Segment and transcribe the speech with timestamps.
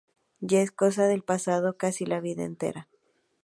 [0.39, 2.87] Ya es cosa del pasado casi la vida entera.